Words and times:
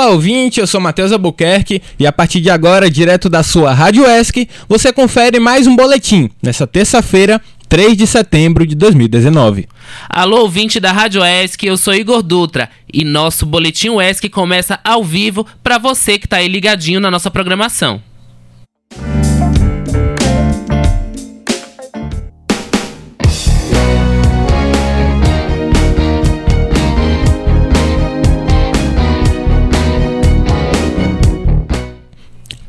Olá, 0.00 0.12
ouvinte, 0.12 0.58
eu 0.58 0.66
sou 0.66 0.80
Matheus 0.80 1.12
Albuquerque 1.12 1.82
e 1.98 2.06
a 2.06 2.10
partir 2.10 2.40
de 2.40 2.48
agora, 2.48 2.90
direto 2.90 3.28
da 3.28 3.42
sua 3.42 3.74
Rádio 3.74 4.06
ESC, 4.06 4.48
você 4.66 4.94
confere 4.94 5.38
mais 5.38 5.66
um 5.66 5.76
boletim 5.76 6.30
nessa 6.42 6.66
terça-feira, 6.66 7.38
3 7.68 7.98
de 7.98 8.06
setembro 8.06 8.66
de 8.66 8.74
2019. 8.74 9.68
Alô, 10.08 10.40
ouvinte 10.40 10.80
da 10.80 10.90
Rádio 10.90 11.22
ESC, 11.22 11.66
eu 11.66 11.76
sou 11.76 11.92
Igor 11.92 12.22
Dutra 12.22 12.70
e 12.90 13.04
nosso 13.04 13.44
Boletim 13.44 13.90
ESC 14.00 14.30
começa 14.30 14.80
ao 14.82 15.04
vivo 15.04 15.46
para 15.62 15.76
você 15.76 16.18
que 16.18 16.24
está 16.24 16.38
aí 16.38 16.48
ligadinho 16.48 16.98
na 16.98 17.10
nossa 17.10 17.30
programação. 17.30 18.02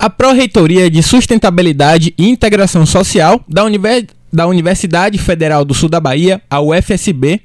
A 0.01 0.09
Pró-Reitoria 0.09 0.89
de 0.89 1.03
Sustentabilidade 1.03 2.11
e 2.17 2.27
Integração 2.27 2.87
Social 2.87 3.39
da, 3.47 3.63
Univers 3.63 4.07
da 4.33 4.47
Universidade 4.47 5.19
Federal 5.19 5.63
do 5.63 5.75
Sul 5.75 5.87
da 5.87 5.99
Bahia, 5.99 6.41
a 6.49 6.59
UFSB, 6.59 7.39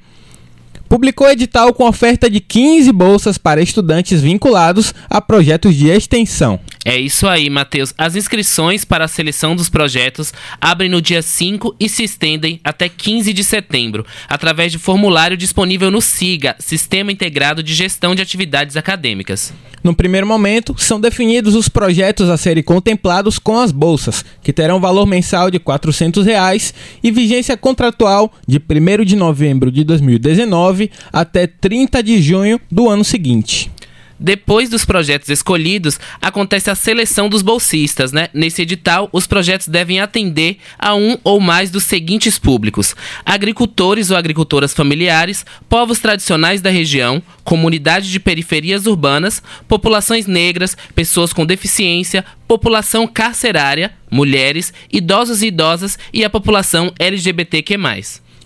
publicou 0.89 1.29
edital 1.29 1.71
com 1.71 1.87
oferta 1.87 2.27
de 2.27 2.39
15 2.39 2.91
bolsas 2.91 3.37
para 3.37 3.61
estudantes 3.61 4.21
vinculados 4.21 4.91
a 5.07 5.21
projetos 5.21 5.75
de 5.75 5.89
extensão. 5.89 6.59
É 6.87 6.97
isso 6.97 7.27
aí, 7.27 7.49
Matheus. 7.49 7.93
As 7.97 8.15
inscrições 8.15 8.85
para 8.85 9.03
a 9.03 9.09
seleção 9.09 9.57
dos 9.57 9.67
projetos 9.67 10.33
abrem 10.61 10.89
no 10.89 11.01
dia 11.01 11.21
5 11.21 11.75
e 11.77 11.89
se 11.89 12.05
estendem 12.05 12.61
até 12.63 12.87
15 12.87 13.33
de 13.33 13.43
setembro, 13.43 14.05
através 14.29 14.71
de 14.71 14.77
formulário 14.77 15.35
disponível 15.35 15.91
no 15.91 16.01
SIGA, 16.01 16.55
Sistema 16.59 17.11
Integrado 17.11 17.61
de 17.61 17.73
Gestão 17.73 18.15
de 18.15 18.21
Atividades 18.21 18.77
Acadêmicas. 18.77 19.53
No 19.83 19.93
primeiro 19.93 20.25
momento, 20.25 20.75
são 20.77 20.97
definidos 20.97 21.55
os 21.55 21.67
projetos 21.67 22.29
a 22.29 22.37
serem 22.37 22.63
contemplados 22.63 23.37
com 23.37 23.59
as 23.59 23.73
bolsas, 23.73 24.23
que 24.41 24.53
terão 24.53 24.79
valor 24.79 25.05
mensal 25.05 25.51
de 25.51 25.59
400 25.59 26.25
reais 26.25 26.73
e 27.03 27.11
vigência 27.11 27.57
contratual 27.57 28.31
de 28.47 28.59
1 28.59 29.03
de 29.03 29.17
novembro 29.17 29.69
de 29.69 29.83
2019 29.83 30.89
até 31.11 31.47
30 31.47 32.01
de 32.01 32.21
junho 32.21 32.61
do 32.71 32.89
ano 32.89 33.03
seguinte. 33.03 33.69
Depois 34.19 34.69
dos 34.69 34.83
projetos 34.83 35.29
escolhidos, 35.29 35.99
acontece 36.21 36.69
a 36.69 36.75
seleção 36.75 37.29
dos 37.29 37.41
bolsistas, 37.41 38.11
né? 38.11 38.29
Nesse 38.33 38.63
edital, 38.63 39.09
os 39.11 39.27
projetos 39.27 39.67
devem 39.67 39.99
atender 39.99 40.57
a 40.77 40.95
um 40.95 41.17
ou 41.23 41.39
mais 41.39 41.69
dos 41.69 41.83
seguintes 41.83 42.39
públicos: 42.39 42.95
agricultores 43.25 44.09
ou 44.09 44.17
agricultoras 44.17 44.73
familiares, 44.73 45.45
povos 45.69 45.99
tradicionais 45.99 46.61
da 46.61 46.69
região, 46.69 47.21
comunidades 47.43 48.09
de 48.09 48.19
periferias 48.19 48.87
urbanas, 48.87 49.41
populações 49.67 50.25
negras, 50.25 50.75
pessoas 50.95 51.31
com 51.31 51.45
deficiência, 51.45 52.25
população 52.47 53.07
carcerária, 53.07 53.93
mulheres, 54.09 54.73
idosos 54.91 55.41
e 55.41 55.47
idosas 55.47 55.99
e 56.11 56.25
a 56.25 56.29
população 56.29 56.91
LGBTQ+. 56.97 57.77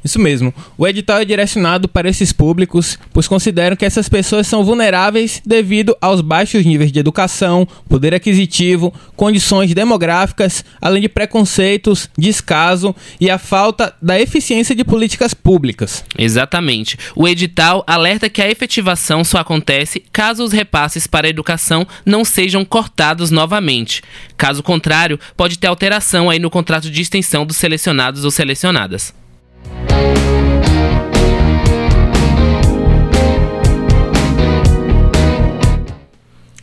Isso 0.03 0.19
mesmo. 0.19 0.53
O 0.77 0.87
edital 0.87 1.19
é 1.19 1.25
direcionado 1.25 1.87
para 1.87 2.09
esses 2.09 2.33
públicos, 2.33 2.97
pois 3.13 3.27
consideram 3.27 3.75
que 3.75 3.85
essas 3.85 4.09
pessoas 4.09 4.47
são 4.47 4.63
vulneráveis 4.63 5.41
devido 5.45 5.95
aos 6.01 6.21
baixos 6.21 6.65
níveis 6.65 6.91
de 6.91 6.99
educação, 6.99 7.67
poder 7.87 8.13
aquisitivo, 8.13 8.93
condições 9.15 9.73
demográficas, 9.73 10.65
além 10.81 11.03
de 11.03 11.09
preconceitos, 11.09 12.09
descaso 12.17 12.95
e 13.19 13.29
a 13.29 13.37
falta 13.37 13.93
da 14.01 14.19
eficiência 14.19 14.75
de 14.75 14.83
políticas 14.83 15.33
públicas. 15.33 16.03
Exatamente. 16.17 16.97
O 17.15 17.27
edital 17.27 17.83
alerta 17.85 18.29
que 18.29 18.41
a 18.41 18.49
efetivação 18.49 19.23
só 19.23 19.37
acontece 19.37 20.03
caso 20.11 20.43
os 20.43 20.51
repasses 20.51 21.05
para 21.05 21.27
a 21.27 21.29
educação 21.29 21.85
não 22.05 22.25
sejam 22.25 22.65
cortados 22.65 23.29
novamente. 23.29 24.01
Caso 24.35 24.63
contrário, 24.63 25.19
pode 25.37 25.59
ter 25.59 25.67
alteração 25.67 26.29
aí 26.29 26.39
no 26.39 26.49
contrato 26.49 26.89
de 26.89 27.01
extensão 27.01 27.45
dos 27.45 27.57
selecionados 27.57 28.25
ou 28.25 28.31
selecionadas. 28.31 29.13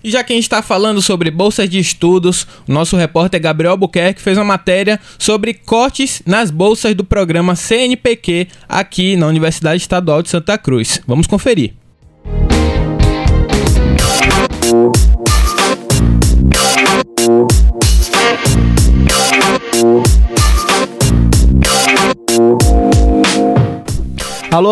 E 0.09 0.11
já 0.11 0.25
que 0.25 0.33
a 0.33 0.37
gente 0.37 0.45
está 0.45 0.63
falando 0.63 1.03
sobre 1.03 1.31
bolsas 1.31 1.69
de 1.69 1.79
estudos, 1.79 2.47
o 2.67 2.73
nosso 2.73 2.97
repórter 2.97 3.39
Gabriel 3.39 3.73
Albuquerque 3.73 4.23
fez 4.23 4.39
uma 4.39 4.45
matéria 4.45 4.99
sobre 5.19 5.53
cortes 5.53 6.23
nas 6.25 6.51
bolsas 6.51 6.95
do 6.95 7.05
programa 7.05 7.55
CNPq 7.55 8.49
aqui 8.67 9.17
na 9.17 9.27
Universidade 9.27 9.83
Estadual 9.83 10.23
de 10.23 10.31
Santa 10.31 10.57
Cruz. 10.57 10.99
Vamos 11.07 11.27
conferir. 11.27 11.75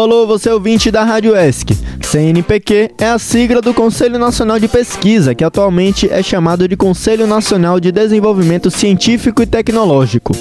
Alô, 0.06 0.24
você 0.24 0.48
é 0.48 0.54
ouvinte 0.54 0.88
da 0.88 1.02
Rádio 1.02 1.34
ESC. 1.36 1.76
CNPq 2.00 2.92
é 2.96 3.08
a 3.08 3.18
sigla 3.18 3.60
do 3.60 3.74
Conselho 3.74 4.20
Nacional 4.20 4.56
de 4.60 4.68
Pesquisa, 4.68 5.34
que 5.34 5.42
atualmente 5.42 6.08
é 6.08 6.22
chamado 6.22 6.68
de 6.68 6.76
Conselho 6.76 7.26
Nacional 7.26 7.80
de 7.80 7.90
Desenvolvimento 7.90 8.70
Científico 8.70 9.42
e 9.42 9.46
Tecnológico. 9.46 10.32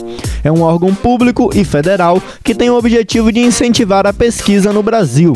É 0.44 0.52
um 0.52 0.62
órgão 0.62 0.94
público 0.94 1.50
e 1.52 1.66
federal 1.66 2.22
que 2.44 2.54
tem 2.54 2.70
o 2.70 2.78
objetivo 2.78 3.32
de 3.32 3.40
incentivar 3.40 4.06
a 4.06 4.14
pesquisa 4.14 4.72
no 4.72 4.84
Brasil. 4.84 5.34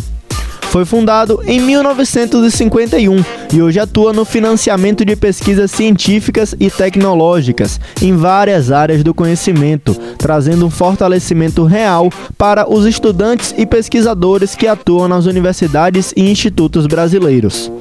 Foi 0.70 0.86
fundado 0.86 1.42
em 1.48 1.60
1951 1.60 3.26
e 3.52 3.60
hoje 3.60 3.80
atua 3.80 4.14
no 4.14 4.24
financiamento 4.24 5.04
de 5.04 5.16
pesquisas 5.16 5.72
científicas 5.72 6.54
e 6.60 6.70
tecnológicas 6.70 7.80
em 8.00 8.16
várias 8.16 8.72
áreas 8.72 9.04
do 9.04 9.12
conhecimento, 9.12 9.96
trazendo 10.20 10.68
um 10.68 10.70
fortalecimento 10.70 11.64
real 11.66 12.12
para 12.38 12.70
os 12.72 12.86
estudantes 12.86 13.52
e 13.58 13.66
pesquisadores 13.66 14.54
que 14.54 14.68
atuam 14.68 15.08
nas 15.08 15.26
universidades 15.26 16.14
e 16.16 16.30
institutos 16.30 16.86
brasileiros. 16.86 17.72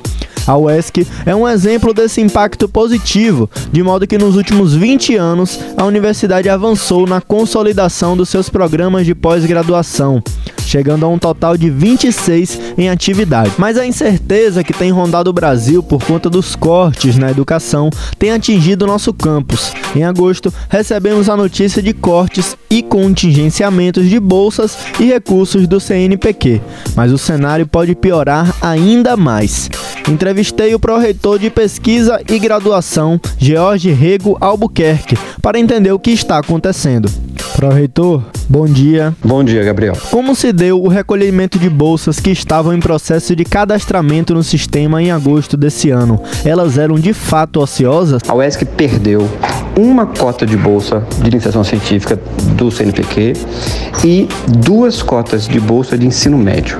A 0.48 0.56
UESC 0.56 1.06
é 1.26 1.36
um 1.36 1.46
exemplo 1.46 1.92
desse 1.92 2.22
impacto 2.22 2.66
positivo, 2.66 3.50
de 3.70 3.82
modo 3.82 4.06
que 4.06 4.16
nos 4.16 4.34
últimos 4.34 4.74
20 4.74 5.14
anos 5.14 5.60
a 5.76 5.84
universidade 5.84 6.48
avançou 6.48 7.06
na 7.06 7.20
consolidação 7.20 8.16
dos 8.16 8.30
seus 8.30 8.48
programas 8.48 9.04
de 9.04 9.14
pós-graduação, 9.14 10.22
chegando 10.64 11.04
a 11.04 11.08
um 11.10 11.18
total 11.18 11.54
de 11.54 11.68
26 11.68 12.60
em 12.78 12.88
atividade. 12.88 13.52
Mas 13.58 13.76
a 13.76 13.86
incerteza 13.86 14.64
que 14.64 14.72
tem 14.72 14.90
rondado 14.90 15.28
o 15.28 15.34
Brasil 15.34 15.82
por 15.82 16.02
conta 16.02 16.30
dos 16.30 16.56
cortes 16.56 17.18
na 17.18 17.30
educação 17.30 17.90
tem 18.18 18.32
atingido 18.32 18.86
nosso 18.86 19.12
campus. 19.12 19.74
Em 19.94 20.04
agosto, 20.04 20.52
recebemos 20.70 21.28
a 21.28 21.36
notícia 21.36 21.82
de 21.82 21.92
cortes 21.92 22.56
e 22.70 22.82
contingenciamentos 22.82 24.08
de 24.08 24.18
bolsas 24.18 24.78
e 24.98 25.04
recursos 25.04 25.66
do 25.66 25.78
CNPq, 25.78 26.62
mas 26.96 27.12
o 27.12 27.18
cenário 27.18 27.66
pode 27.66 27.94
piorar 27.94 28.54
ainda 28.62 29.14
mais. 29.14 29.68
Entrevistei 30.38 30.72
o 30.72 30.78
pró-reitor 30.78 31.36
de 31.36 31.50
pesquisa 31.50 32.20
e 32.30 32.38
graduação, 32.38 33.20
George 33.38 33.90
Rego 33.90 34.38
Albuquerque, 34.40 35.18
para 35.42 35.58
entender 35.58 35.90
o 35.90 35.98
que 35.98 36.12
está 36.12 36.38
acontecendo. 36.38 37.10
Pró-reitor, 37.56 38.22
bom 38.48 38.64
dia. 38.64 39.12
Bom 39.24 39.42
dia, 39.42 39.64
Gabriel. 39.64 39.96
Como 40.12 40.36
se 40.36 40.52
deu 40.52 40.80
o 40.80 40.86
recolhimento 40.86 41.58
de 41.58 41.68
bolsas 41.68 42.20
que 42.20 42.30
estavam 42.30 42.72
em 42.72 42.78
processo 42.78 43.34
de 43.34 43.44
cadastramento 43.44 44.32
no 44.32 44.44
sistema 44.44 45.02
em 45.02 45.10
agosto 45.10 45.56
desse 45.56 45.90
ano? 45.90 46.22
Elas 46.44 46.78
eram 46.78 46.94
de 46.94 47.12
fato 47.12 47.60
ociosas? 47.60 48.22
A 48.28 48.34
UESC 48.36 48.64
perdeu 48.64 49.28
uma 49.76 50.06
cota 50.06 50.46
de 50.46 50.56
bolsa 50.56 51.04
de 51.20 51.30
iniciação 51.30 51.64
científica 51.64 52.16
do 52.54 52.70
CNPq 52.70 53.32
e 54.04 54.28
duas 54.64 55.02
cotas 55.02 55.48
de 55.48 55.58
bolsa 55.58 55.98
de 55.98 56.06
ensino 56.06 56.38
médio. 56.38 56.78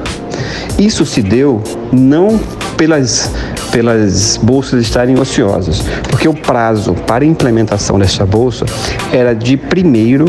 Isso 0.79 1.05
se 1.05 1.21
deu 1.21 1.61
não 1.91 2.39
pelas, 2.79 3.31
pelas 3.71 4.39
bolsas 4.43 4.81
estarem 4.81 5.19
ociosas, 5.19 5.83
porque 6.09 6.29
o 6.29 6.33
prazo 6.33 6.95
para 7.07 7.25
implementação 7.25 7.99
dessa 7.99 8.25
bolsa 8.25 8.65
era 9.13 9.35
de 9.35 9.57
1 9.57 10.25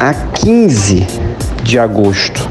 a 0.00 0.14
15 0.14 1.06
de 1.62 1.78
agosto. 1.78 2.48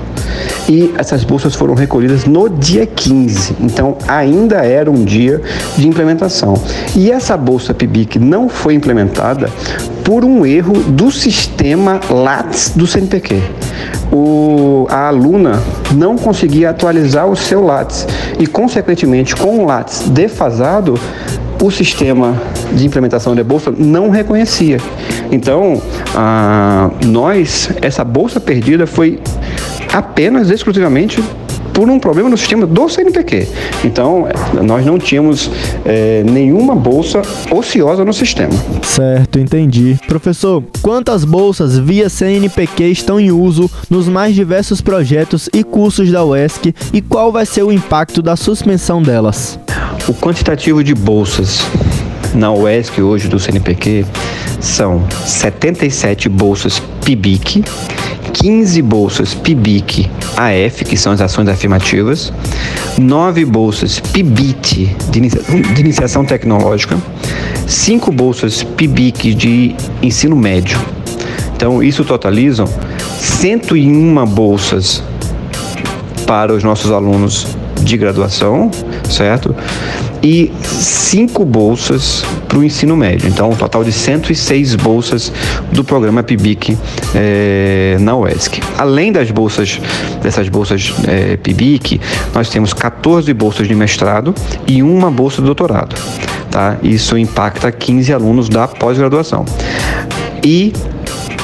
E 0.69 0.93
essas 0.99 1.23
bolsas 1.23 1.55
foram 1.55 1.73
recolhidas 1.73 2.25
no 2.25 2.47
dia 2.47 2.85
15, 2.85 3.55
então 3.59 3.97
ainda 4.07 4.57
era 4.57 4.89
um 4.89 5.03
dia 5.03 5.41
de 5.75 5.87
implementação. 5.87 6.53
E 6.95 7.11
essa 7.11 7.35
bolsa 7.35 7.73
PIBIC 7.73 8.19
não 8.19 8.47
foi 8.47 8.75
implementada 8.75 9.49
por 10.09 10.25
um 10.25 10.43
erro 10.43 10.73
do 10.73 11.11
sistema 11.11 11.99
LATS 12.09 12.71
do 12.75 12.87
CNPq 12.87 13.39
o, 14.11 14.87
a 14.89 15.07
aluna 15.07 15.61
não 15.93 16.17
conseguia 16.17 16.71
atualizar 16.71 17.27
o 17.27 17.35
seu 17.35 17.63
Lattes 17.63 18.07
e, 18.39 18.47
consequentemente, 18.47 19.35
com 19.35 19.59
o 19.59 19.65
Lattes 19.67 20.09
defasado, 20.09 20.99
o 21.61 21.69
sistema 21.69 22.41
de 22.71 22.87
implementação 22.87 23.35
da 23.35 23.43
bolsa 23.43 23.71
não 23.77 24.09
reconhecia. 24.09 24.79
Então, 25.31 25.79
a, 26.15 26.89
nós, 27.05 27.69
essa 27.79 28.03
bolsa 28.03 28.39
perdida 28.39 28.87
foi 28.87 29.19
apenas 29.93 30.49
exclusivamente 30.49 31.23
por 31.73 31.89
um 31.89 31.99
problema 31.99 32.29
no 32.29 32.37
sistema 32.37 32.65
do 32.65 32.89
CNPq. 32.89 33.47
Então, 33.83 34.27
nós 34.63 34.85
não 34.85 34.97
tínhamos 34.97 35.49
é, 35.85 36.23
nenhuma 36.23 36.75
bolsa 36.75 37.21
ociosa 37.51 38.03
no 38.03 38.13
sistema. 38.13 38.53
Certo, 38.83 39.39
entendi. 39.39 39.97
Professor, 40.07 40.63
quantas 40.81 41.23
bolsas 41.23 41.77
via 41.77 42.09
CNPq 42.09 42.85
estão 42.85 43.19
em 43.19 43.31
uso 43.31 43.69
nos 43.89 44.07
mais 44.07 44.35
diversos 44.35 44.81
projetos 44.81 45.49
e 45.53 45.63
cursos 45.63 46.11
da 46.11 46.23
UESC 46.23 46.73
e 46.93 47.01
qual 47.01 47.31
vai 47.31 47.45
ser 47.45 47.63
o 47.63 47.71
impacto 47.71 48.21
da 48.21 48.35
suspensão 48.35 49.01
delas? 49.01 49.59
O 50.07 50.13
quantitativo 50.13 50.83
de 50.83 50.93
bolsas 50.95 51.61
na 52.33 52.51
UESC 52.51 53.01
hoje 53.01 53.27
do 53.27 53.39
CNPq 53.39 54.05
são 54.59 55.03
77 55.25 56.29
bolsas 56.29 56.81
PIBIC, 57.03 57.63
15 58.33 58.81
bolsas 58.81 59.33
PIBIC 59.33 60.09
AF, 60.37 60.85
que 60.85 60.95
são 60.95 61.11
as 61.11 61.21
ações 61.21 61.47
afirmativas, 61.47 62.31
9 62.97 63.45
bolsas 63.45 63.99
PIBIT, 63.99 64.95
de, 65.09 65.19
de 65.73 65.81
iniciação 65.81 66.23
tecnológica, 66.23 66.97
5 67.67 68.11
bolsas 68.11 68.63
PIBIC 68.63 69.33
de 69.33 69.75
ensino 70.01 70.35
médio. 70.35 70.79
Então, 71.55 71.83
isso 71.83 72.05
totalizam 72.05 72.65
101 73.19 74.25
bolsas 74.25 75.03
para 76.25 76.53
os 76.53 76.63
nossos 76.63 76.91
alunos 76.91 77.47
de 77.81 77.97
graduação, 77.97 78.69
certo? 79.09 79.55
E 80.21 80.51
cinco 80.63 81.45
bolsas 81.45 82.23
para 82.47 82.57
o 82.57 82.63
ensino 82.63 82.95
médio. 82.97 83.27
Então, 83.27 83.51
um 83.51 83.55
total 83.55 83.83
de 83.83 83.91
106 83.91 84.75
bolsas 84.75 85.31
do 85.71 85.83
programa 85.83 86.23
PIBIC 86.23 86.77
é, 87.15 87.97
na 87.99 88.17
UESC. 88.17 88.59
Além 88.77 89.11
das 89.11 89.31
bolsas, 89.31 89.79
dessas 90.21 90.49
bolsas 90.49 90.93
é, 91.07 91.37
PIBIC, 91.37 92.01
nós 92.33 92.49
temos 92.49 92.73
14 92.73 93.33
bolsas 93.33 93.67
de 93.67 93.75
mestrado 93.75 94.35
e 94.67 94.83
uma 94.83 95.09
bolsa 95.09 95.37
de 95.37 95.45
doutorado. 95.45 95.95
Tá? 96.51 96.77
Isso 96.83 97.17
impacta 97.17 97.71
15 97.71 98.11
alunos 98.11 98.49
da 98.49 98.67
pós-graduação. 98.67 99.45
E 100.43 100.73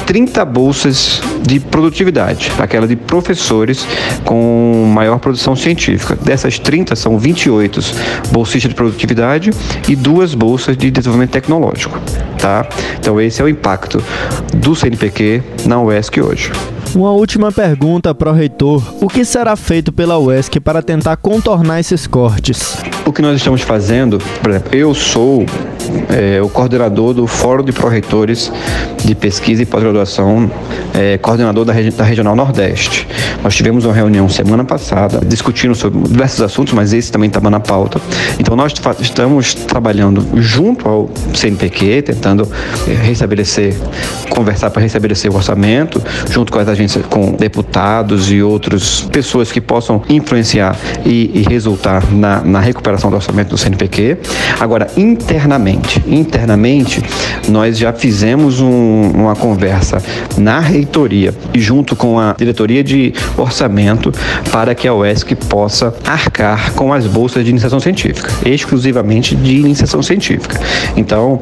30 0.05 0.43
bolsas 0.45 1.21
de 1.45 1.59
produtividade, 1.59 2.51
aquela 2.57 2.87
de 2.87 2.95
professores 2.95 3.87
com 4.23 4.91
maior 4.93 5.19
produção 5.19 5.55
científica. 5.55 6.15
Dessas 6.15 6.59
30, 6.59 6.95
são 6.95 7.17
28 7.17 7.79
bolsistas 8.31 8.69
de 8.69 8.75
produtividade 8.75 9.51
e 9.87 9.95
duas 9.95 10.33
bolsas 10.33 10.75
de 10.75 10.89
desenvolvimento 10.89 11.31
tecnológico. 11.31 11.99
Tá? 12.39 12.67
Então, 12.99 13.19
esse 13.19 13.41
é 13.41 13.45
o 13.45 13.49
impacto 13.49 14.03
do 14.55 14.75
CNPq 14.75 15.41
na 15.65 15.81
UESC 15.81 16.21
hoje. 16.21 16.51
Uma 16.93 17.11
última 17.11 17.51
pergunta 17.51 18.15
para 18.15 18.31
o 18.31 18.33
reitor: 18.33 18.81
o 19.01 19.09
que 19.09 19.25
será 19.25 19.55
feito 19.55 19.91
pela 19.91 20.17
UESC 20.17 20.59
para 20.59 20.81
tentar 20.81 21.17
contornar 21.17 21.79
esses 21.79 22.07
cortes? 22.07 22.77
O 23.05 23.11
que 23.11 23.21
nós 23.21 23.35
estamos 23.35 23.61
fazendo, 23.61 24.17
por 24.41 24.49
exemplo, 24.49 24.75
eu 24.75 24.93
sou 24.93 25.45
é, 26.09 26.41
o 26.41 26.49
coordenador 26.49 27.13
do 27.13 27.27
Fórum 27.27 27.63
de 27.63 27.71
Pró-Reitores 27.71 28.51
de 29.03 29.13
Pesquisa 29.13 29.63
e 29.63 29.65
Pós-Graduação, 29.65 30.49
é, 30.93 31.17
coordenador 31.17 31.65
da, 31.65 31.73
da, 31.73 32.03
Regional 32.03 32.35
Nordeste. 32.35 33.07
Nós 33.43 33.55
tivemos 33.55 33.85
uma 33.85 33.93
reunião 33.93 34.27
semana 34.27 34.63
passada 34.63 35.19
discutindo 35.25 35.75
sobre 35.75 35.99
diversos 36.01 36.41
assuntos, 36.41 36.73
mas 36.73 36.93
esse 36.93 37.11
também 37.11 37.27
estava 37.27 37.49
na 37.49 37.59
pauta. 37.59 37.99
Então, 38.39 38.55
nós 38.55 38.73
estamos 38.99 39.53
trabalhando 39.53 40.25
junto 40.41 40.87
ao 40.87 41.09
CNPq, 41.33 42.01
tentando 42.01 42.47
é, 42.87 42.93
restabelecer, 42.93 43.75
conversar 44.29 44.69
para 44.71 44.81
restabelecer 44.81 45.31
o 45.31 45.35
orçamento, 45.35 46.01
junto 46.29 46.51
com 46.51 46.59
as 46.59 46.67
agências, 46.67 47.05
com 47.05 47.33
deputados 47.33 48.31
e 48.31 48.41
outras 48.41 49.01
pessoas 49.01 49.51
que 49.51 49.61
possam 49.61 50.01
influenciar 50.09 50.75
e, 51.05 51.31
e 51.33 51.45
resultar 51.47 52.11
na, 52.11 52.41
na 52.41 52.59
recuperação 52.59 53.09
do 53.09 53.15
orçamento 53.15 53.49
do 53.49 53.57
CNPq. 53.57 54.17
Agora, 54.59 54.87
internamente, 54.97 55.74
internamente. 56.07 57.01
Nós 57.47 57.77
já 57.77 57.93
fizemos 57.93 58.59
um, 58.59 59.11
uma 59.11 59.35
conversa 59.35 60.01
na 60.37 60.59
reitoria 60.59 61.33
e 61.53 61.59
junto 61.59 61.95
com 61.95 62.19
a 62.19 62.33
diretoria 62.37 62.83
de 62.83 63.13
orçamento 63.37 64.11
para 64.51 64.75
que 64.75 64.87
a 64.87 64.93
UESC 64.93 65.35
possa 65.35 65.93
arcar 66.05 66.73
com 66.73 66.93
as 66.93 67.07
bolsas 67.07 67.43
de 67.43 67.49
iniciação 67.49 67.79
científica, 67.79 68.31
exclusivamente 68.45 69.35
de 69.35 69.57
iniciação 69.57 70.01
científica. 70.01 70.59
Então, 70.95 71.39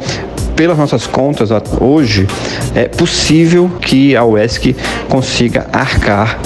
pelas 0.56 0.78
nossas 0.78 1.08
contas, 1.08 1.50
hoje 1.80 2.28
é 2.76 2.88
possível 2.88 3.72
que 3.82 4.16
a 4.16 4.24
UESC 4.24 4.76
consiga 5.10 5.68
arcar 5.72 6.40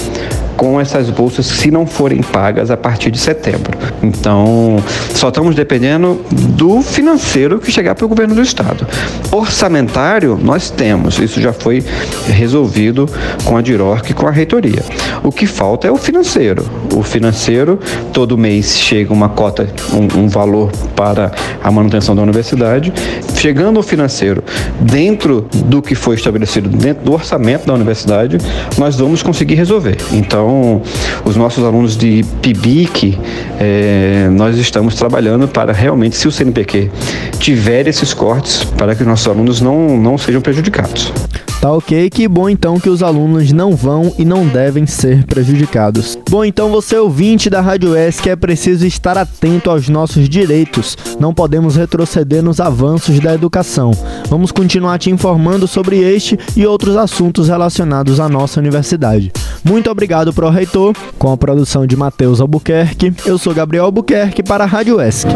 com 0.58 0.78
essas 0.80 1.08
bolsas 1.08 1.46
se 1.46 1.70
não 1.70 1.86
forem 1.86 2.20
pagas 2.20 2.68
a 2.70 2.76
partir 2.76 3.12
de 3.12 3.18
setembro. 3.18 3.78
Então, 4.02 4.82
só 5.14 5.28
estamos 5.28 5.54
dependendo 5.54 6.20
do 6.30 6.82
financeiro 6.82 7.60
que 7.60 7.70
chegar 7.70 7.94
para 7.94 8.04
o 8.04 8.08
governo 8.08 8.34
do 8.34 8.42
estado. 8.42 8.84
Orçamentário 9.30 10.36
nós 10.42 10.68
temos, 10.68 11.18
isso 11.18 11.40
já 11.40 11.52
foi 11.52 11.82
resolvido 12.26 13.08
com 13.44 13.56
a 13.56 13.62
DIRORC 13.62 14.10
e 14.10 14.14
com 14.14 14.26
a 14.26 14.32
reitoria. 14.32 14.82
O 15.22 15.30
que 15.30 15.46
falta 15.46 15.86
é 15.86 15.92
o 15.92 15.96
financeiro. 15.96 16.64
O 16.98 17.02
financeiro, 17.04 17.78
todo 18.12 18.36
mês 18.36 18.76
chega 18.76 19.12
uma 19.12 19.28
cota, 19.28 19.72
um, 19.92 20.22
um 20.22 20.28
valor 20.28 20.72
para 20.96 21.30
a 21.62 21.70
manutenção 21.70 22.16
da 22.16 22.22
universidade. 22.22 22.92
Chegando 23.36 23.78
o 23.78 23.84
financeiro 23.84 24.42
dentro 24.80 25.46
do 25.66 25.80
que 25.80 25.94
foi 25.94 26.16
estabelecido, 26.16 26.68
dentro 26.68 27.04
do 27.04 27.12
orçamento 27.12 27.68
da 27.68 27.74
universidade, 27.74 28.38
nós 28.76 28.96
vamos 28.96 29.22
conseguir 29.22 29.54
resolver. 29.54 29.96
Então, 30.10 30.82
os 31.24 31.36
nossos 31.36 31.62
alunos 31.62 31.96
de 31.96 32.24
PIBIC, 32.42 33.16
é, 33.60 34.28
nós 34.32 34.58
estamos 34.58 34.96
trabalhando 34.96 35.46
para 35.46 35.72
realmente, 35.72 36.16
se 36.16 36.26
o 36.26 36.32
CNPq 36.32 36.90
tiver 37.38 37.86
esses 37.86 38.12
cortes, 38.12 38.64
para 38.64 38.96
que 38.96 39.02
os 39.02 39.08
nossos 39.08 39.28
alunos 39.28 39.60
não, 39.60 39.96
não 39.96 40.18
sejam 40.18 40.40
prejudicados. 40.40 41.12
Tá 41.60 41.72
ok, 41.72 42.08
que 42.08 42.28
bom 42.28 42.48
então 42.48 42.78
que 42.78 42.88
os 42.88 43.02
alunos 43.02 43.50
não 43.50 43.74
vão 43.74 44.14
e 44.16 44.24
não 44.24 44.46
devem 44.46 44.86
ser 44.86 45.24
prejudicados. 45.24 46.16
Bom, 46.30 46.44
então 46.44 46.70
você 46.70 46.87
ouvinte 46.96 47.50
da 47.50 47.60
Rádio 47.60 47.92
que 48.22 48.30
é 48.30 48.36
preciso 48.36 48.86
estar 48.86 49.18
atento 49.18 49.70
aos 49.70 49.88
nossos 49.88 50.28
direitos. 50.28 50.96
Não 51.18 51.34
podemos 51.34 51.76
retroceder 51.76 52.42
nos 52.42 52.60
avanços 52.60 53.18
da 53.20 53.34
educação. 53.34 53.90
Vamos 54.28 54.52
continuar 54.52 54.98
te 54.98 55.10
informando 55.10 55.66
sobre 55.66 55.98
este 55.98 56.38
e 56.56 56.66
outros 56.66 56.96
assuntos 56.96 57.48
relacionados 57.48 58.20
à 58.20 58.28
nossa 58.28 58.60
universidade. 58.60 59.32
Muito 59.64 59.90
obrigado 59.90 60.32
pro 60.32 60.50
reitor, 60.50 60.94
com 61.18 61.32
a 61.32 61.36
produção 61.36 61.86
de 61.86 61.96
Matheus 61.96 62.40
Albuquerque. 62.40 63.12
Eu 63.24 63.38
sou 63.38 63.54
Gabriel 63.54 63.84
Albuquerque 63.84 64.42
para 64.42 64.64
a 64.64 64.66
Rádio 64.66 65.00
ESC. 65.00 65.26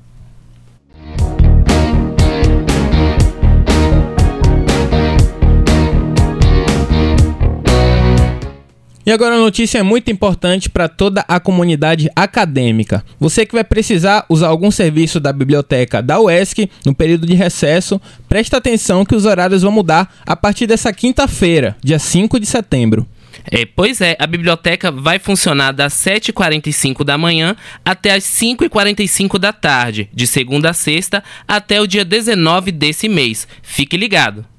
E 9.06 9.12
agora 9.12 9.36
a 9.36 9.40
notícia 9.40 9.80
é 9.80 9.84
muito 9.84 10.12
importante 10.12 10.70
para 10.70 10.88
toda 10.88 11.26
a 11.28 11.40
comunidade 11.40 12.10
acadêmica. 12.16 13.04
Você 13.20 13.46
que 13.46 13.54
vai 13.54 13.64
precisar 13.64 14.26
usar 14.30 14.48
algum 14.48 14.70
serviço 14.70 15.20
da 15.20 15.34
biblioteca 15.34 16.02
da 16.02 16.20
UESC 16.20 16.70
no 16.86 16.94
período 16.94 17.26
de 17.26 17.34
recesso, 17.34 18.00
presta 18.30 18.58
atenção 18.58 19.04
que 19.04 19.16
os 19.16 19.26
horários 19.26 19.64
vão 19.64 19.72
mudar 19.72 20.14
a 20.26 20.36
partir 20.36 20.68
dessa 20.68 20.94
quinta-feira, 20.94 21.76
dia 21.84 21.98
5 21.98 22.40
de 22.40 22.46
setembro. 22.46 23.08
É, 23.50 23.66
pois 23.66 24.02
é, 24.02 24.16
a 24.20 24.28
biblioteca 24.28 24.92
vai 24.92 25.18
funcionar 25.18 25.72
das 25.72 25.94
7h45 25.94 27.04
da 27.04 27.18
manhã 27.18 27.56
até 27.84 28.14
as 28.14 28.24
5h45 28.26 29.40
da 29.40 29.52
tarde, 29.52 30.10
de 30.14 30.28
segunda 30.28 30.70
a 30.70 30.74
sexta 30.74 31.24
até 31.48 31.82
o 31.82 31.88
dia 31.88 32.06
19 32.06 32.72
desse 32.72 33.10
mês. 33.10 33.48
Fique 33.64 33.98
ligado! 33.98 34.51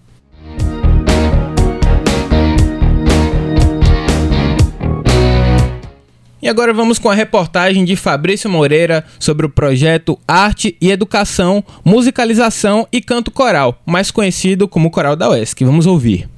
E 6.42 6.48
agora 6.48 6.74
vamos 6.74 6.98
com 6.98 7.08
a 7.08 7.14
reportagem 7.14 7.84
de 7.84 7.94
Fabrício 7.94 8.50
Moreira 8.50 9.04
sobre 9.16 9.46
o 9.46 9.48
projeto 9.48 10.18
Arte 10.26 10.76
e 10.80 10.90
Educação, 10.90 11.62
Musicalização 11.84 12.88
e 12.90 13.00
Canto 13.00 13.30
Coral, 13.30 13.80
mais 13.86 14.10
conhecido 14.10 14.66
como 14.66 14.90
Coral 14.90 15.14
da 15.14 15.30
UESC. 15.30 15.64
Vamos 15.64 15.86
ouvir. 15.86 16.28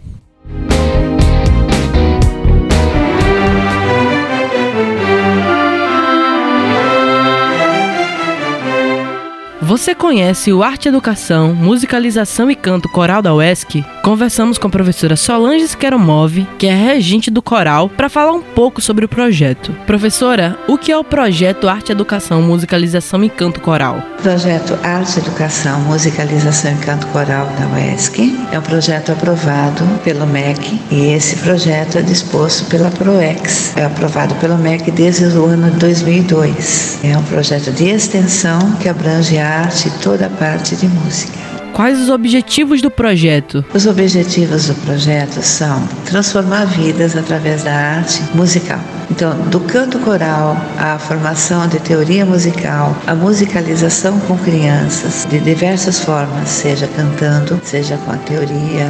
Você 9.76 9.93
conhece 9.93 10.52
o 10.52 10.62
Arte 10.62 10.87
Educação, 10.87 11.52
Musicalização 11.52 12.49
e 12.49 12.54
Canto 12.54 12.88
Coral 12.88 13.21
da 13.21 13.35
UESC? 13.35 13.85
Conversamos 14.04 14.57
com 14.57 14.69
a 14.69 14.71
professora 14.71 15.16
Solange 15.16 15.64
Skeromov, 15.64 16.47
que 16.57 16.69
é 16.69 16.73
regente 16.73 17.28
do 17.28 17.43
coral, 17.43 17.88
para 17.88 18.09
falar 18.09 18.31
um 18.35 18.40
pouco 18.40 18.81
sobre 18.81 19.04
o 19.04 19.09
projeto. 19.09 19.73
Professora, 19.85 20.57
o 20.69 20.78
que 20.78 20.93
é 20.93 20.97
o 20.97 21.02
projeto 21.02 21.69
Arte 21.69 21.90
Educação, 21.90 22.40
Musicalização 22.40 23.25
e 23.25 23.28
Canto 23.28 23.61
Coral? 23.61 23.99
O 24.21 24.23
projeto 24.23 24.78
Arte 24.85 25.19
Educação, 25.19 25.81
Musicalização 25.81 26.71
e 26.71 26.76
Canto 26.76 27.09
Coral 27.09 27.47
da 27.59 27.66
UESC 27.75 28.33
é 28.52 28.59
um 28.61 28.62
projeto 28.62 29.11
aprovado 29.11 29.85
pelo 30.04 30.25
MEC 30.25 30.81
e 30.93 31.07
esse 31.07 31.35
projeto 31.37 31.99
é 31.99 32.02
disposto 32.02 32.66
pela 32.66 32.93
PROEX. 32.93 33.76
É 33.76 33.87
aprovado 33.87 34.37
pelo 34.37 34.57
MEC 34.57 34.93
desde 34.93 35.25
o 35.37 35.47
ano 35.47 35.69
de 35.73 35.78
2002. 35.78 37.00
É 37.02 37.19
um 37.19 37.25
projeto 37.25 37.73
de 37.73 37.88
extensão 37.88 38.61
que 38.81 38.88
abrange 38.88 39.37
a 39.37 39.63
arte 39.64 39.88
e 39.88 39.90
toda 40.02 40.26
a 40.26 40.30
parte 40.30 40.76
de 40.76 40.87
música. 40.87 41.38
Quais 41.73 42.00
os 42.00 42.09
objetivos 42.09 42.80
do 42.80 42.88
projeto? 42.88 43.64
Os 43.75 43.85
objetivos 43.87 44.68
do 44.68 44.75
projeto 44.87 45.42
são 45.42 45.85
transformar 46.04 46.66
vidas 46.66 47.16
através 47.16 47.64
da 47.64 47.73
arte 47.73 48.23
musical. 48.33 48.78
Então, 49.11 49.37
do 49.49 49.59
canto 49.61 49.99
coral 49.99 50.56
à 50.78 50.97
formação 50.99 51.66
de 51.66 51.80
teoria 51.80 52.25
musical, 52.25 52.97
a 53.09 53.14
musicalização 53.14 54.21
com 54.21 54.38
crianças 54.38 55.26
de 55.28 55.40
diversas 55.40 55.99
formas, 55.99 56.49
seja 56.49 56.87
cantando, 56.87 57.61
seja 57.64 57.97
com 57.99 58.12
a 58.12 58.16
teoria 58.18 58.87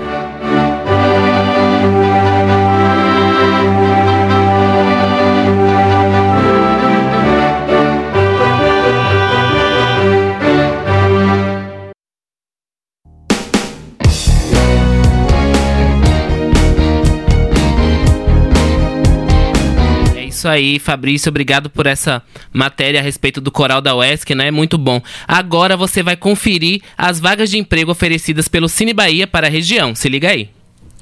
Isso 20.41 20.49
aí, 20.49 20.79
Fabrício. 20.79 21.29
Obrigado 21.29 21.69
por 21.69 21.87
essa 21.87 22.23
matéria 22.53 23.01
a 23.01 23.03
respeito 23.03 23.41
do 23.43 23.51
coral 23.51 23.83
da 23.83 23.95
UESC, 23.95 24.35
né? 24.35 24.51
Muito 24.51 24.79
bom. 24.79 25.03
Agora 25.29 25.77
você 25.77 26.03
vai 26.03 26.17
conferir 26.17 26.81
as 26.97 27.21
vagas 27.21 27.51
de 27.51 27.59
emprego 27.59 27.91
oferecidas 27.91 28.49
pelo 28.49 28.69
Cine 28.69 28.95
Bahia 28.95 29.27
para 29.27 29.49
a 29.49 29.51
região. 29.51 29.95
Se 29.95 30.09
liga 30.09 30.31
aí. 30.31 30.49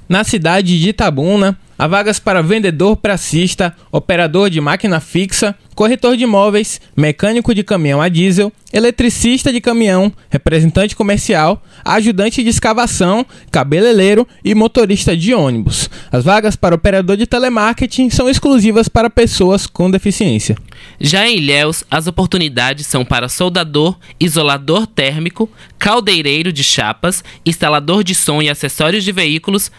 Na 0.09 0.25
cidade 0.25 0.81
de 0.81 0.89
Itabuna, 0.89 1.57
há 1.79 1.87
vagas 1.87 2.19
para 2.19 2.43
vendedor 2.43 2.97
pracista, 2.97 3.75
operador 3.93 4.51
de 4.51 4.61
máquina 4.61 4.99
fixa, 4.99 5.55
corretor 5.75 6.17
de 6.17 6.25
imóveis, 6.25 6.81
mecânico 6.97 7.55
de 7.55 7.63
caminhão 7.63 8.03
a 8.03 8.09
diesel, 8.09 8.53
eletricista 8.73 9.53
de 9.53 9.61
caminhão, 9.61 10.13
representante 10.29 10.97
comercial, 10.97 11.63
ajudante 11.85 12.43
de 12.43 12.49
escavação, 12.49 13.25
cabeleireiro 13.51 14.27
e 14.45 14.57
motorista 14.57 15.17
de 15.17 15.33
ônibus. 15.33 15.89
As 16.11 16.25
vagas 16.25 16.57
para 16.57 16.75
operador 16.75 17.17
de 17.17 17.27
telemarketing 17.27 18.11
são 18.11 18.29
exclusivas 18.29 18.89
para 18.89 19.09
pessoas 19.09 19.69
com 19.69 19.89
deficiência. 19.89 20.57
Já 21.01 21.29
em 21.29 21.37
Ilhéus, 21.37 21.85
as 21.89 22.09
oportunidades 22.09 22.87
são 22.87 23.05
para 23.05 23.29
soldador, 23.29 23.97
isolador 24.19 24.85
térmico, 24.85 25.49
caldeireiro 25.79 26.53
de 26.53 26.65
chapas, 26.65 27.23
instalador 27.47 28.03
de 28.03 28.17
som 28.17 28.43
e 28.43 28.51
acessórios 28.51 29.05
de 29.05 29.13
veículos, 29.13 29.71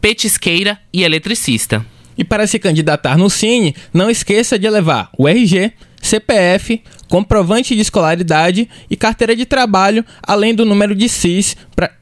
petisqueira 0.00 0.78
e 0.92 1.02
eletricista. 1.04 1.84
E 2.16 2.24
para 2.24 2.46
se 2.46 2.58
candidatar 2.58 3.18
no 3.18 3.28
Cine, 3.28 3.74
não 3.92 4.08
esqueça 4.08 4.58
de 4.58 4.68
levar 4.68 5.10
o 5.18 5.28
RG, 5.28 5.72
CPF, 6.00 6.82
comprovante 7.08 7.74
de 7.74 7.82
escolaridade 7.82 8.68
e 8.88 8.96
carteira 8.96 9.36
de 9.36 9.44
trabalho, 9.44 10.04
além 10.22 10.54
do 10.54 10.64
número 10.64 10.94
de 10.94 11.08
CIS 11.08 11.56
pra, 11.74 11.92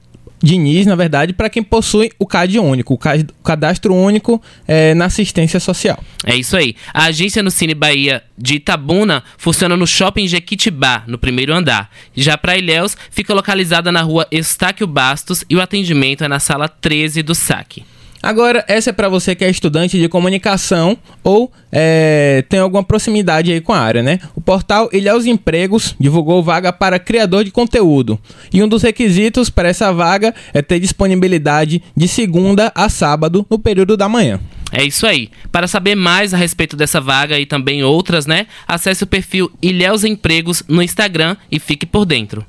Diniz, 0.45 0.87
na 0.87 0.95
verdade, 0.95 1.33
para 1.33 1.49
quem 1.49 1.63
possui 1.63 2.11
o 2.19 2.27
CAD 2.27 2.59
único, 2.59 2.95
o 2.95 3.43
cadastro 3.43 3.95
único 3.95 4.43
é, 4.69 4.93
na 4.95 5.07
assistência 5.07 5.59
social. 5.59 5.99
É 6.23 6.37
isso 6.37 6.55
aí. 6.55 6.77
A 6.93 7.05
agência 7.05 7.43
no 7.43 7.51
Cine 7.51 7.75
Bahia 7.75 8.23
de 8.37 8.57
Itabuna 8.57 9.25
funciona 9.39 9.75
no 9.75 9.87
Shopping 9.87 10.29
Jequitibá, 10.29 11.03
no 11.07 11.17
primeiro 11.17 11.55
andar. 11.55 11.91
Já 12.15 12.37
para 12.37 12.59
Ilhéus, 12.59 12.95
fica 13.11 13.33
localizada 13.33 13.91
na 13.91 14.03
rua 14.03 14.27
Estáquio 14.31 14.87
Bastos 14.87 15.45
e 15.49 15.57
o 15.57 15.63
atendimento 15.63 16.23
é 16.23 16.29
na 16.29 16.39
sala 16.39 16.69
13 16.69 17.23
do 17.23 17.35
SAC. 17.35 17.83
Agora, 18.25 18.65
essa 18.67 18.89
é 18.89 18.93
para 18.93 19.07
você 19.07 19.35
que 19.35 19.45
é 19.45 19.51
estudante 19.51 19.99
de 19.99 20.09
comunicação 20.09 20.97
ou 21.23 21.53
é, 21.71 22.43
tem 22.49 22.59
alguma 22.59 22.83
proximidade 22.83 23.53
aí 23.53 23.61
com 23.61 23.75
a 23.75 23.79
área, 23.79 24.03
né? 24.03 24.19
O 24.35 24.41
portal 24.41 24.89
Ilhéus 24.95 25.27
Empregos 25.27 25.95
divulgou 26.01 26.43
vaga 26.43 26.73
para 26.73 26.99
criador 26.99 27.45
de 27.45 27.51
conteúdo. 27.51 28.19
E 28.51 28.63
um 28.63 28.69
dos 28.69 28.83
requisitos 28.83 29.51
para 29.51 29.69
essa 29.69 29.93
vaga 29.93 30.35
é 30.55 30.63
ter 30.63 30.81
disponibilidade 30.81 31.83
de 31.95 32.09
segunda 32.09 32.73
a 32.75 32.89
sábado 32.89 33.47
no 33.51 33.59
período 33.59 33.95
da 33.95 34.09
manhã. 34.09 34.41
É 34.73 34.83
isso 34.83 35.07
aí. 35.07 35.31
Para 35.53 35.69
saber 35.69 35.95
mais 35.95 36.33
a 36.33 36.39
respeito 36.39 36.79
dessa 36.79 37.03
vaga 37.03 37.39
e 37.39 37.45
também 37.45 37.85
outras, 37.85 38.25
né? 38.25 38.47
Acesse 38.67 39.05
o 39.05 39.07
perfil 39.07 39.53
Ilhéus 39.61 40.03
Empregos 40.03 40.63
no 40.67 40.83
Instagram 40.83 41.37
e 41.53 41.61
fique 41.61 41.85
por 41.85 42.07
dentro. 42.07 42.43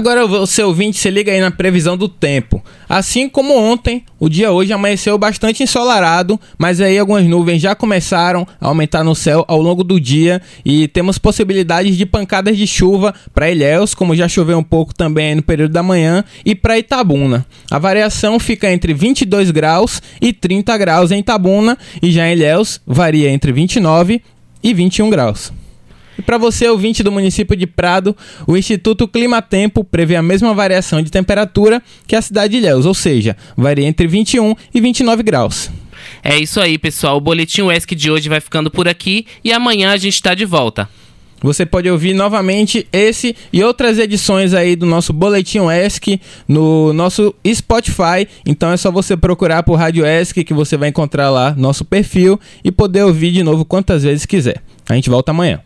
Agora 0.00 0.26
você 0.26 0.62
ouvinte, 0.62 0.98
se 0.98 1.10
liga 1.10 1.30
aí 1.30 1.42
na 1.42 1.50
previsão 1.50 1.94
do 1.94 2.08
tempo. 2.08 2.64
Assim 2.88 3.28
como 3.28 3.54
ontem, 3.54 4.02
o 4.18 4.30
dia 4.30 4.50
hoje 4.50 4.72
amanheceu 4.72 5.18
bastante 5.18 5.62
ensolarado, 5.62 6.40
mas 6.56 6.80
aí 6.80 6.98
algumas 6.98 7.26
nuvens 7.26 7.60
já 7.60 7.74
começaram 7.74 8.48
a 8.58 8.68
aumentar 8.68 9.04
no 9.04 9.14
céu 9.14 9.44
ao 9.46 9.60
longo 9.60 9.84
do 9.84 10.00
dia 10.00 10.40
e 10.64 10.88
temos 10.88 11.18
possibilidades 11.18 11.98
de 11.98 12.06
pancadas 12.06 12.56
de 12.56 12.66
chuva 12.66 13.14
para 13.34 13.50
Ilhéus, 13.50 13.92
como 13.92 14.16
já 14.16 14.26
choveu 14.26 14.56
um 14.56 14.62
pouco 14.64 14.94
também 14.94 15.34
no 15.34 15.42
período 15.42 15.72
da 15.72 15.82
manhã, 15.82 16.24
e 16.46 16.54
para 16.54 16.78
Itabuna. 16.78 17.44
A 17.70 17.78
variação 17.78 18.40
fica 18.40 18.72
entre 18.72 18.94
22 18.94 19.50
graus 19.50 20.00
e 20.18 20.32
30 20.32 20.78
graus 20.78 21.10
em 21.10 21.18
Itabuna 21.18 21.76
e 22.00 22.10
já 22.10 22.26
em 22.26 22.32
Ilhéus 22.32 22.80
varia 22.86 23.28
entre 23.28 23.52
29 23.52 24.22
e 24.62 24.72
21 24.72 25.10
graus. 25.10 25.59
E 26.20 26.22
para 26.22 26.36
você, 26.36 26.68
ouvinte 26.68 27.02
do 27.02 27.10
município 27.10 27.56
de 27.56 27.66
Prado, 27.66 28.14
o 28.46 28.54
Instituto 28.54 29.08
Clima 29.08 29.40
Tempo 29.40 29.82
prevê 29.82 30.16
a 30.16 30.22
mesma 30.22 30.52
variação 30.52 31.00
de 31.00 31.10
temperatura 31.10 31.82
que 32.06 32.14
a 32.14 32.20
cidade 32.20 32.52
de 32.52 32.58
Ilhéus, 32.58 32.84
ou 32.84 32.92
seja, 32.92 33.34
varia 33.56 33.86
entre 33.86 34.06
21 34.06 34.54
e 34.74 34.80
29 34.82 35.22
graus. 35.22 35.70
É 36.22 36.38
isso 36.38 36.60
aí, 36.60 36.76
pessoal. 36.76 37.16
O 37.16 37.22
Boletim 37.22 37.62
UESC 37.62 37.94
de 37.94 38.10
hoje 38.10 38.28
vai 38.28 38.38
ficando 38.38 38.70
por 38.70 38.86
aqui 38.86 39.24
e 39.42 39.50
amanhã 39.50 39.92
a 39.92 39.96
gente 39.96 40.12
está 40.12 40.34
de 40.34 40.44
volta. 40.44 40.86
Você 41.40 41.64
pode 41.64 41.88
ouvir 41.88 42.12
novamente 42.12 42.86
esse 42.92 43.34
e 43.50 43.64
outras 43.64 43.98
edições 43.98 44.52
aí 44.52 44.76
do 44.76 44.84
nosso 44.84 45.14
Boletim 45.14 45.60
ESC 45.70 46.20
no 46.46 46.92
nosso 46.92 47.34
Spotify. 47.50 48.28
Então 48.44 48.70
é 48.70 48.76
só 48.76 48.90
você 48.90 49.16
procurar 49.16 49.62
por 49.62 49.76
Rádio 49.76 50.04
ESC 50.04 50.44
que 50.44 50.52
você 50.52 50.76
vai 50.76 50.90
encontrar 50.90 51.30
lá 51.30 51.54
nosso 51.56 51.82
perfil 51.82 52.38
e 52.62 52.70
poder 52.70 53.04
ouvir 53.04 53.32
de 53.32 53.42
novo 53.42 53.64
quantas 53.64 54.02
vezes 54.02 54.26
quiser. 54.26 54.62
A 54.86 54.94
gente 54.94 55.08
volta 55.08 55.30
amanhã. 55.30 55.62